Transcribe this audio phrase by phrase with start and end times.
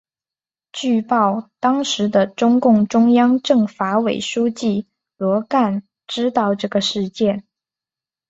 [0.73, 7.45] 据报当时的中共中央政法委书记罗干知道这个事件。